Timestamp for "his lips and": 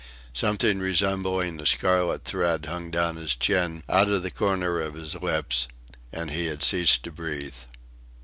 4.95-6.31